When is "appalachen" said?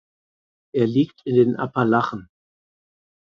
1.57-2.27